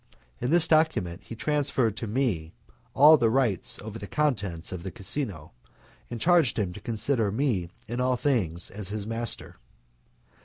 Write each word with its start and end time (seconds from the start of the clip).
In 0.39 0.49
this 0.49 0.67
document 0.67 1.21
he 1.25 1.35
transferred 1.35 1.95
to 1.97 2.07
me 2.07 2.53
all 2.95 3.19
rights 3.19 3.77
over 3.83 3.99
the 3.99 4.07
contents 4.07 4.71
of 4.71 4.81
the 4.81 4.89
casino, 4.89 5.51
and 6.09 6.19
charged 6.19 6.57
him 6.57 6.73
to 6.73 6.81
consider 6.81 7.31
me 7.31 7.69
in 7.87 7.99
all 8.01 8.15
things 8.17 8.71
as 8.71 8.89
his 8.89 9.05
master. 9.05 9.57